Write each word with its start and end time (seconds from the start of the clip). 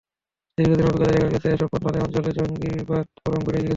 দীর্ঘদিনের 0.57 0.89
অভিজ্ঞতায় 0.89 1.13
দেখা 1.15 1.31
গেছে, 1.33 1.47
এসব 1.51 1.67
পন্থা 1.71 1.89
নেওয়ার 1.91 2.11
ফলে 2.15 2.31
জঙ্গিবাদ 2.37 3.05
বরং 3.23 3.39
বেড়েই 3.45 3.57
গেছে। 3.57 3.69